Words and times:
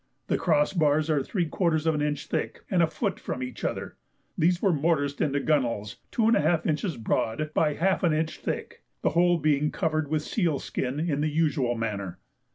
The 0.29 0.35
cross 0.39 0.73
bars 0.73 1.11
are 1.11 1.21
three 1.21 1.45
quarters 1.45 1.85
of 1.85 1.93
an 1.93 2.01
inch 2.01 2.25
thick 2.25 2.63
and 2.71 2.81
a 2.81 2.87
foot 2.87 3.19
from 3.19 3.43
each 3.43 3.63
other; 3.63 3.97
these 4.35 4.59
were 4.59 4.73
morticed 4.73 5.21
into 5.21 5.39
gunwales 5.39 5.97
2½ 6.11 6.65
inches 6.65 6.97
broad 6.97 7.51
by 7.53 7.75
half 7.75 8.01
an 8.01 8.11
inch 8.11 8.39
thick, 8.39 8.81
the 9.03 9.11
whole 9.11 9.37
being 9.37 9.69
covered 9.69 10.07
with 10.07 10.23
seal 10.23 10.57
skin 10.57 10.99
in 10.99 11.21
the 11.21 11.29
usual 11.29 11.75
manner. 11.75 12.17